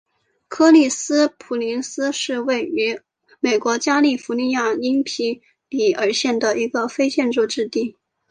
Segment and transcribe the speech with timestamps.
[0.47, 2.99] 柯立芝斯普林斯是位于
[3.39, 7.97] 美国加利福尼亚州因皮里尔县的一个非建制地区。